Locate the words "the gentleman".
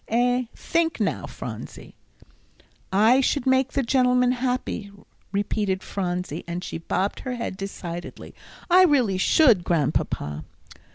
3.73-4.31